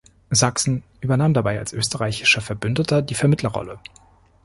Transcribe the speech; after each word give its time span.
Sachsen 0.31 0.81
übernahm 1.01 1.35
dabei 1.35 1.59
als 1.59 1.73
österreichischer 1.73 2.41
Verbündeter 2.41 3.03
die 3.03 3.13
Vermittlerrolle. 3.13 3.77